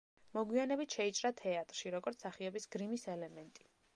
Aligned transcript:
მოგვიანებით 0.35 0.95
შეიჭრა 0.97 1.31
თეატრში, 1.41 1.93
როგორც 1.97 2.19
მსახიობის 2.21 2.67
გრიმის 2.77 3.07
ელემენტი. 3.17 3.71